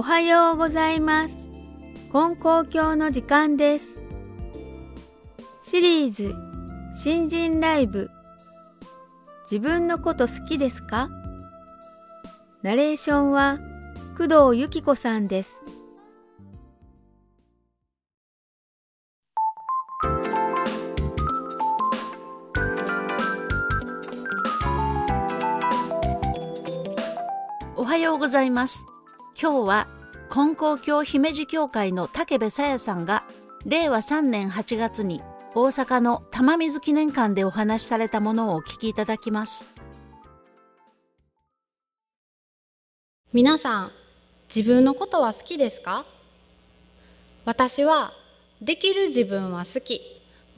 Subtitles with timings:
[0.00, 1.36] おはようございます。
[2.10, 3.98] 根高教の時間です。
[5.62, 6.34] シリーズ
[6.96, 8.08] 新人ライブ
[9.42, 11.10] 自分のこと好きですか？
[12.62, 13.58] ナレーションは
[14.16, 15.54] 工藤由紀子さんです。
[27.76, 28.86] おはようございます。
[29.42, 29.86] 今日は
[30.28, 33.24] 金光教姫路教会の武部さやさんが
[33.64, 35.22] 令和3年8月に
[35.54, 39.70] 大阪の玉水記念館でお話しされたものをお聞きいただきます。
[43.32, 43.92] 皆さん
[44.54, 46.04] 自分のことは好きですか？
[47.46, 48.12] 私は
[48.60, 50.02] できる自分は好き。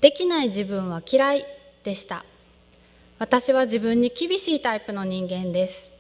[0.01, 1.47] できない自分は嫌い。
[1.85, 2.25] でした。
[3.21, 5.93] 私は自分に厳しいタイプの人間です。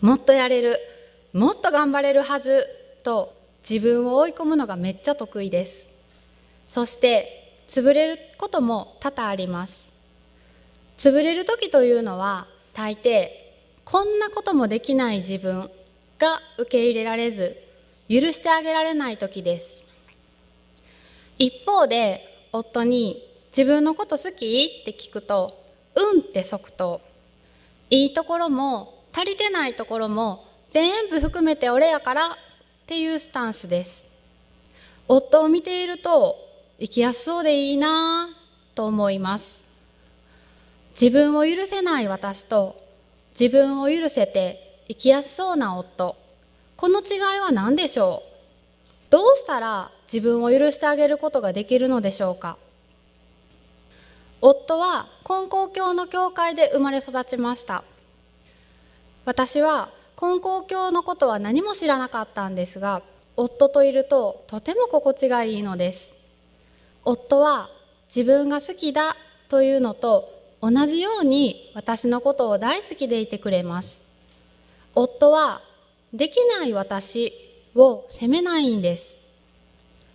[0.00, 0.78] もっとやれる。
[1.32, 2.66] もっと頑張れるはず
[3.02, 3.34] と
[3.68, 5.86] 自分を追い込むのがめっちゃ得意です。
[6.68, 9.86] そして潰れることも多々あります。
[10.98, 13.28] 潰れる時というのは大抵
[13.84, 15.70] こんなこともできない自分
[16.18, 17.56] が受け入れられず
[18.08, 19.82] 許してあげられない時です。
[21.38, 25.58] 一方で夫に「自分のこと好き?」って聞くと
[25.96, 27.00] 「うん」って即答。
[27.90, 32.30] いいところも足りてないところも全部含めて俺やからっ
[32.86, 34.06] ていうスタンスです。
[35.06, 36.38] 夫を見ていると
[36.80, 38.30] 生きやすそうでいいな
[38.74, 39.60] と思います。
[40.98, 42.82] 自分を許せない私と
[43.38, 46.16] 自分を許せて生きやすそうな夫。
[46.76, 49.10] この違いは何でしょう？
[49.10, 52.56] どうしたら自分を許してあげることができるのでしょうか？
[54.40, 57.84] 夫は金光教の教会で生まれ育ちました。
[59.26, 59.90] 私は
[60.22, 63.02] 金光教のことは何も知らなかったんですが
[63.36, 66.14] 夫といるととても心地がいいのです。
[67.04, 67.70] 夫は
[68.06, 69.16] 自分が好きだ
[69.48, 70.28] というのと
[70.60, 73.98] 同じように私のことを大好きでいてくれます。
[74.94, 75.60] 夫は
[76.14, 77.32] できない私
[77.74, 79.16] を責めないんです。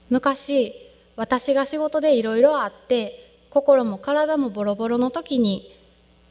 [0.09, 0.73] 昔
[1.17, 5.75] 私が仕事でいろいろあって心も体もボロボロの時に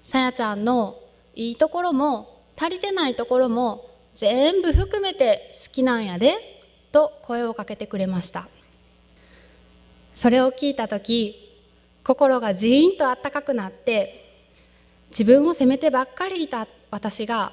[0.03, 0.99] さやちゃんの
[1.35, 6.35] いいところも足りてないところも全部含めて好きなんやで
[6.91, 8.49] と声をかけてくれました。
[10.15, 11.43] それを聞いた時
[12.03, 14.25] 心がジーンとあったかくなって
[15.11, 17.53] 自分を責めてばっかりいた私が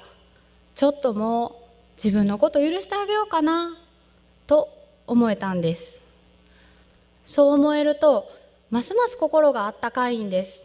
[0.74, 1.52] ちょっともう
[1.96, 3.76] 自分のこと許してあげようかな
[4.46, 4.68] と
[5.06, 5.96] 思えたんです。
[7.26, 8.30] そう思えると
[8.70, 10.64] ますます心があったかいんです。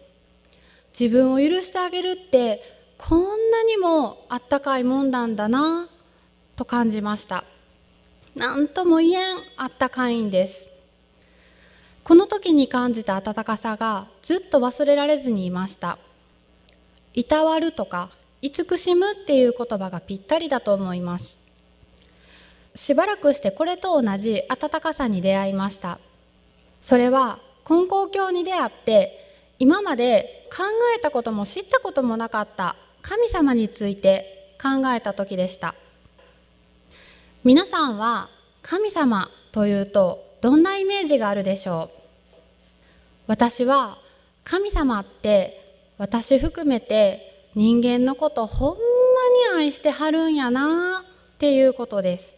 [0.98, 5.90] 自分を許してあげるってこんなにもあったかいもんなんだな
[6.56, 7.46] と感じました。
[8.36, 10.70] 何とも言えんあったかいんです。
[12.04, 15.98] この時に感じた温かさがずっと忘れられずにいました。
[17.14, 18.12] いたわるとか
[18.42, 21.40] 慈しむっていう言葉がぴったりだと思います。
[22.76, 26.00] しばらくしてこれと同じ温かさに出会いました。
[26.84, 30.64] それは金光教に出会って今まで考
[30.96, 35.76] えたことも知ったこともなかった神様について考えた時でした。
[37.44, 38.30] 皆さんは
[38.62, 42.00] 神様というとどんなイメージがあるでしょう？
[43.28, 43.98] 私は
[44.44, 52.38] 神様って私含めて人間のことほんまに愛してはるんやなっていうことです。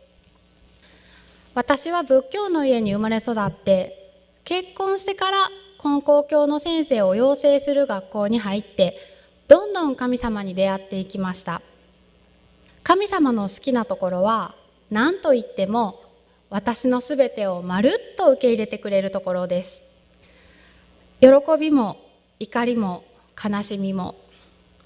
[1.53, 4.13] 私は仏教の家に生まれ育って
[4.45, 5.49] 結婚してから
[5.81, 9.10] 金光教の先生を養成する学校に入って
[9.51, 11.61] どんどん神様に出会っていきました。
[12.83, 14.55] 神様の好きなところは
[14.89, 16.01] 何と言っても
[16.49, 19.83] 私のすべてをまるっと受け入れてくれるところです。
[21.19, 21.27] 喜
[21.59, 21.97] びも
[22.39, 23.03] 怒りも
[23.35, 24.15] 悲しみも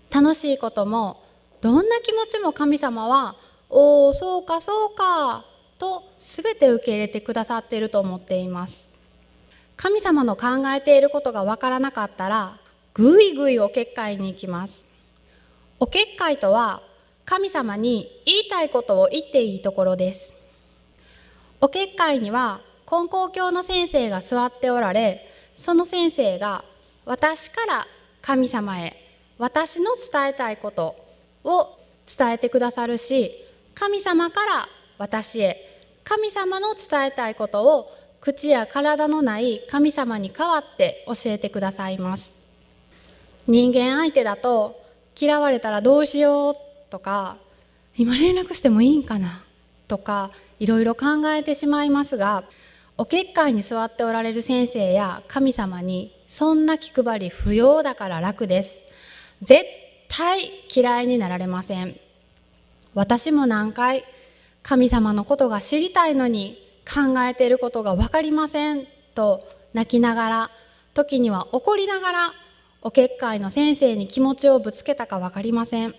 [0.10, 1.22] 楽しいことも
[1.62, 3.36] どんな気持ちも神様は
[3.69, 5.45] 「おおそうかそうか」
[5.78, 8.89] と全て受け入れてくださっていると思っています。
[9.78, 12.57] 神様の考えていることがわからなかったら
[12.97, 14.86] ぐいぐいお結界に行きます。
[15.81, 16.81] お結界とは
[17.25, 20.33] 神様に言いたいことを言っていいところです。
[21.59, 26.63] お結界には金光教の先生が座っておられその先生が
[27.03, 27.88] 私から
[28.21, 28.95] 神様へ
[29.39, 30.95] 私の伝えたいこと
[31.44, 33.31] を伝えてくださるし
[33.74, 37.91] 神様から私へ神様の伝えたいことを
[38.21, 42.35] 口や体のない神様に代わって教えてくださいます。
[43.47, 44.81] 人間相手だと
[45.19, 46.56] 嫌われたらどうしよう
[46.89, 47.38] とか
[47.97, 49.44] 今連絡してもいいんかな
[49.88, 52.44] とかいろいろ考えてしまいますが
[52.97, 58.81] お結界に座っておられる先生や神様にそんな気配り不要だから楽です。
[59.42, 59.65] 絶
[60.07, 62.00] 対嫌いになられません。
[62.94, 64.06] 私も何回
[64.63, 66.57] 神様のことが知りたいのに
[66.88, 70.51] 考えていることが分かりませんと泣きながら
[70.94, 72.33] 時には怒りながら
[72.86, 75.96] お結界の先生に気持ちをぶつけたか分かりません。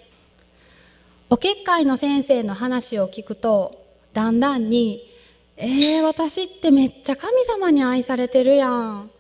[1.29, 5.03] お結界の先生の話を聞くとだんだんに
[5.59, 9.11] 「えー、私ってめっちゃ神様に愛されてるやん。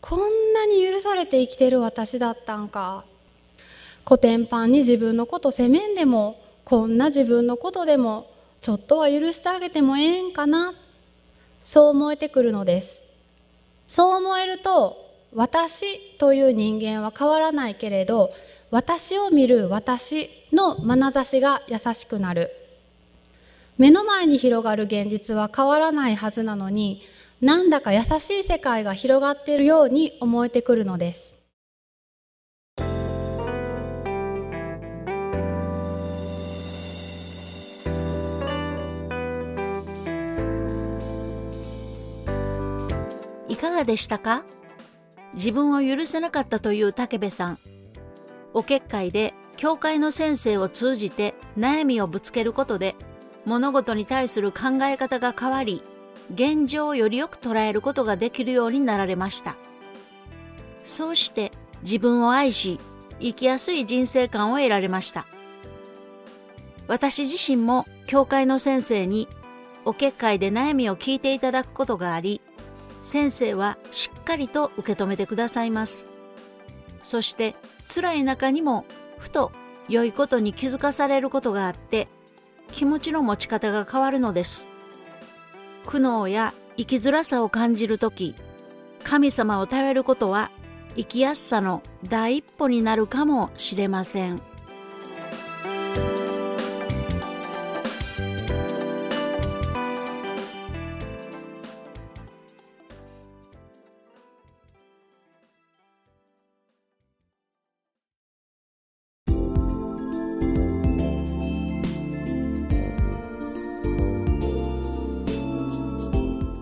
[0.00, 3.04] こんなに許されて生きてる私だったんか」
[4.06, 8.30] コテンパンに自分のこと責めんでもこんな自分のことでも
[8.60, 10.72] ちょっとは許してあげてもええんかな。
[11.64, 13.02] そう思えてくるのです。
[13.88, 18.30] そう思えると私という人間は変わらないけれど
[18.70, 22.50] 私を見る私の眼差しが優しくなる。
[23.76, 27.02] 目の前に広がる現実は変わらないはずなのに
[27.40, 31.36] なんだか優しい世界が広がっているように思えてくるのです。
[43.48, 44.42] いかがでしたか？
[45.38, 47.58] 自分を許せなかったという武部さん。
[48.54, 52.96] お結界で教会の先生を通じて悩みをぶつけることで
[53.44, 55.82] 物事に対する考え方が変わり
[56.34, 59.56] 現状をよりよく捉えることができるようになられました。
[60.84, 61.52] そうして
[61.82, 62.80] 自分を愛し
[63.20, 65.26] 生きやすい人生観を得られました。
[66.88, 69.28] 私自身も教会の先生に
[69.84, 72.40] お結界で悩みを聞いていただくことがあり
[73.00, 76.06] 先生はしっかりと受け止めてくださいます
[77.02, 77.54] そして
[77.92, 78.84] 辛い中にも
[79.18, 79.52] ふと
[79.88, 82.08] 良いことに気づかされることがあって
[82.72, 84.68] 気持ちの持ち方が変わるのです
[85.86, 88.34] 苦悩や生きづらさを感じる時
[89.04, 90.50] 神様を頼ることは
[90.96, 94.47] 生きやすさの第一歩になるかもしれません。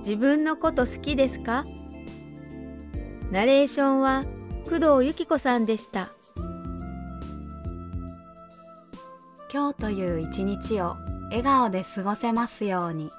[0.06, 1.64] 自分のこと好きですか？
[3.32, 4.22] ナレーションは
[4.66, 6.12] 工藤由紀子さんでした。
[9.52, 10.94] 今日という一日を
[11.30, 13.10] 笑顔で過ごせますように。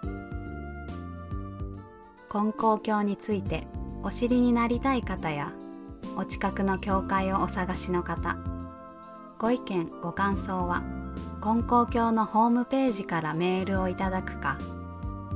[2.30, 3.68] 金光教について
[4.02, 5.52] お知りになりたい方や
[6.16, 8.38] お近くの教会をお探しの方
[9.38, 10.84] ご意見ご感想は
[11.42, 14.58] 金光教のホームページからメールをいただくか